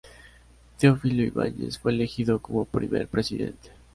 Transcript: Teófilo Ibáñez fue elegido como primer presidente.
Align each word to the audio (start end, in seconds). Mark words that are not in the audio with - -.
Teófilo 0.79 1.21
Ibáñez 1.21 1.77
fue 1.77 1.91
elegido 1.91 2.39
como 2.41 2.65
primer 2.65 3.07
presidente. 3.07 3.69